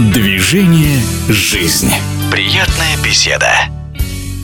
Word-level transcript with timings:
Движение 0.00 0.96
«Жизнь». 1.28 1.90
Приятная 2.32 2.96
беседа. 3.04 3.48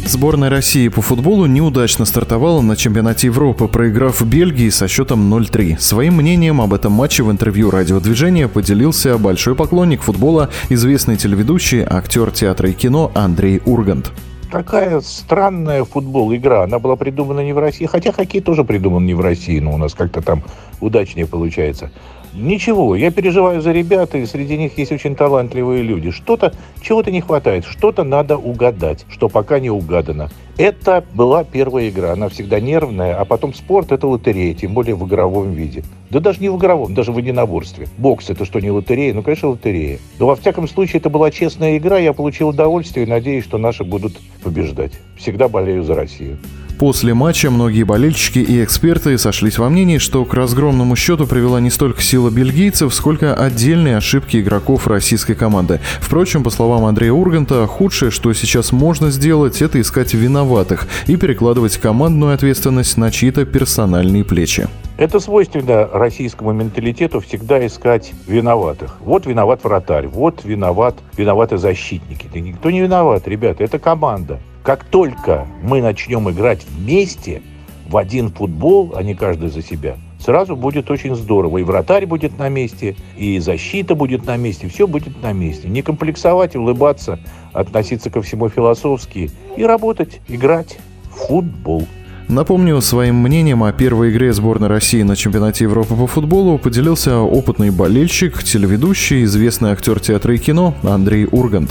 Сборная 0.04 0.50
России 0.50 0.88
по 0.88 1.00
футболу 1.00 1.46
неудачно 1.46 2.04
стартовала 2.04 2.60
на 2.60 2.76
чемпионате 2.76 3.28
Европы, 3.28 3.66
проиграв 3.66 4.20
в 4.20 4.26
Бельгии 4.26 4.68
со 4.68 4.86
счетом 4.86 5.32
0-3. 5.32 5.78
Своим 5.78 6.16
мнением 6.16 6.60
об 6.60 6.74
этом 6.74 6.92
матче 6.92 7.22
в 7.22 7.30
интервью 7.30 7.70
радиодвижения 7.70 8.48
поделился 8.48 9.16
большой 9.16 9.54
поклонник 9.54 10.02
футбола, 10.02 10.50
известный 10.68 11.16
телеведущий, 11.16 11.82
актер 11.88 12.30
театра 12.32 12.68
и 12.68 12.74
кино 12.74 13.10
Андрей 13.14 13.62
Ургант. 13.64 14.12
Такая 14.52 15.00
странная 15.00 15.84
футбол 15.84 16.34
игра. 16.34 16.64
Она 16.64 16.78
была 16.78 16.96
придумана 16.96 17.40
не 17.40 17.54
в 17.54 17.58
России. 17.58 17.86
Хотя 17.86 18.12
хоккей 18.12 18.42
тоже 18.42 18.62
придуман 18.62 19.06
не 19.06 19.14
в 19.14 19.20
России, 19.20 19.58
но 19.58 19.72
у 19.72 19.78
нас 19.78 19.94
как-то 19.94 20.20
там 20.20 20.42
удачнее 20.80 21.26
получается. 21.26 21.90
Ничего, 22.36 22.94
я 22.94 23.10
переживаю 23.10 23.62
за 23.62 23.72
ребят, 23.72 24.14
и 24.14 24.26
среди 24.26 24.58
них 24.58 24.76
есть 24.76 24.92
очень 24.92 25.16
талантливые 25.16 25.82
люди. 25.82 26.10
Что-то, 26.10 26.52
чего-то 26.82 27.10
не 27.10 27.22
хватает, 27.22 27.64
что-то 27.64 28.04
надо 28.04 28.36
угадать, 28.36 29.06
что 29.08 29.30
пока 29.30 29.58
не 29.58 29.70
угадано. 29.70 30.28
Это 30.58 31.02
была 31.14 31.44
первая 31.44 31.88
игра, 31.88 32.12
она 32.12 32.28
всегда 32.28 32.60
нервная, 32.60 33.18
а 33.18 33.24
потом 33.24 33.54
спорт– 33.54 33.90
это 33.92 34.06
лотерея, 34.06 34.52
тем 34.52 34.74
более 34.74 34.94
в 34.94 35.06
игровом 35.06 35.52
виде. 35.52 35.82
Да 36.10 36.20
даже 36.20 36.40
не 36.40 36.50
в 36.50 36.58
игровом, 36.58 36.92
даже 36.92 37.10
в 37.10 37.16
единоборстве. 37.16 37.88
Бокс– 37.96 38.28
это 38.28 38.44
что, 38.44 38.60
не 38.60 38.70
лотерея? 38.70 39.14
Ну, 39.14 39.22
конечно, 39.22 39.48
лотерея. 39.48 39.98
Но 40.18 40.26
во 40.26 40.36
всяком 40.36 40.68
случае, 40.68 41.00
это 41.00 41.08
была 41.08 41.30
честная 41.30 41.78
игра, 41.78 41.98
я 41.98 42.12
получил 42.12 42.48
удовольствие 42.48 43.06
и 43.06 43.08
надеюсь, 43.08 43.44
что 43.44 43.56
наши 43.56 43.82
будут 43.82 44.20
побеждать. 44.42 44.92
Всегда 45.16 45.48
болею 45.48 45.84
за 45.84 45.94
Россию. 45.94 46.36
После 46.78 47.14
матча 47.14 47.50
многие 47.50 47.84
болельщики 47.84 48.38
и 48.38 48.62
эксперты 48.62 49.16
сошлись 49.16 49.56
во 49.56 49.70
мнении, 49.70 49.96
что 49.96 50.24
к 50.26 50.34
разгромному 50.34 50.94
счету 50.94 51.26
привела 51.26 51.58
не 51.58 51.70
столько 51.70 52.02
сила 52.02 52.28
бельгийцев, 52.28 52.94
сколько 52.94 53.34
отдельные 53.34 53.96
ошибки 53.96 54.38
игроков 54.38 54.86
российской 54.86 55.34
команды. 55.34 55.80
Впрочем, 56.00 56.44
по 56.44 56.50
словам 56.50 56.84
Андрея 56.84 57.12
Урганта, 57.12 57.66
худшее, 57.66 58.10
что 58.10 58.32
сейчас 58.34 58.72
можно 58.72 59.10
сделать, 59.10 59.62
это 59.62 59.80
искать 59.80 60.12
виноватых 60.12 60.86
и 61.06 61.16
перекладывать 61.16 61.78
командную 61.78 62.34
ответственность 62.34 62.98
на 62.98 63.10
чьи-то 63.10 63.46
персональные 63.46 64.24
плечи. 64.24 64.68
Это 64.98 65.20
свойственно 65.20 65.86
российскому 65.92 66.52
менталитету 66.52 67.20
всегда 67.20 67.64
искать 67.66 68.14
виноватых. 68.26 68.96
Вот 69.00 69.26
виноват 69.26 69.62
вратарь, 69.62 70.06
вот 70.06 70.42
виноват, 70.42 70.96
виноваты 71.18 71.58
защитники. 71.58 72.26
Да 72.32 72.40
никто 72.40 72.70
не 72.70 72.80
виноват, 72.80 73.28
ребята, 73.28 73.62
это 73.62 73.78
команда. 73.78 74.40
Как 74.62 74.84
только 74.84 75.46
мы 75.62 75.82
начнем 75.82 76.30
играть 76.30 76.64
вместе 76.64 77.42
в 77.86 77.98
один 77.98 78.30
футбол, 78.30 78.94
а 78.96 79.02
не 79.02 79.14
каждый 79.14 79.50
за 79.50 79.62
себя, 79.62 79.98
сразу 80.18 80.56
будет 80.56 80.90
очень 80.90 81.14
здорово. 81.14 81.58
И 81.58 81.62
вратарь 81.62 82.06
будет 82.06 82.38
на 82.38 82.48
месте, 82.48 82.96
и 83.18 83.38
защита 83.38 83.94
будет 83.94 84.24
на 84.24 84.38
месте, 84.38 84.66
все 84.68 84.86
будет 84.86 85.22
на 85.22 85.34
месте. 85.34 85.68
Не 85.68 85.82
комплексовать, 85.82 86.56
улыбаться, 86.56 87.18
относиться 87.52 88.08
ко 88.08 88.22
всему 88.22 88.48
философски 88.48 89.30
и 89.58 89.62
работать, 89.62 90.22
играть 90.26 90.78
в 91.10 91.26
футбол. 91.26 91.86
Напомню, 92.28 92.80
своим 92.80 93.16
мнением 93.16 93.62
о 93.62 93.72
первой 93.72 94.10
игре 94.10 94.32
сборной 94.32 94.68
России 94.68 95.02
на 95.02 95.14
чемпионате 95.14 95.64
Европы 95.64 95.94
по 95.94 96.08
футболу 96.08 96.58
поделился 96.58 97.18
опытный 97.18 97.70
болельщик, 97.70 98.42
телеведущий, 98.42 99.22
известный 99.24 99.70
актер 99.70 100.00
театра 100.00 100.34
и 100.34 100.38
кино 100.38 100.74
Андрей 100.82 101.28
Ургант. 101.30 101.70